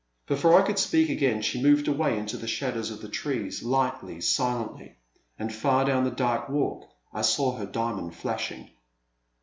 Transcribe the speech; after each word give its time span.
Before 0.25 0.59
I 0.59 0.65
could 0.65 0.79
speak 0.79 1.11
again 1.11 1.43
she 1.43 1.61
moved 1.61 1.87
away 1.87 2.17
into 2.17 2.35
the 2.35 2.47
shadows 2.47 2.89
of 2.89 3.01
the 3.01 3.07
trees, 3.07 3.61
lightly, 3.61 4.19
silently, 4.19 4.97
and 5.37 5.53
far 5.53 5.85
down 5.85 6.05
the 6.05 6.09
dark 6.09 6.49
walk 6.49 6.89
I 7.13 7.21
saw 7.21 7.55
her 7.57 7.67
diamond 7.67 8.15
flashing. 8.15 8.71